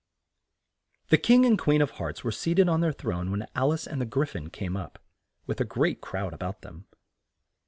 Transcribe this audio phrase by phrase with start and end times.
[1.09, 3.85] The King and Queen of Hearts were seat ed on their throne when Al ice
[3.85, 4.97] and the Gry phon came up,
[5.45, 6.87] with a great crowd a bout them.